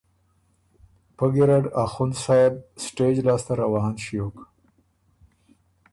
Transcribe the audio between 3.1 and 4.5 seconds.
لاسته روان ݭیوک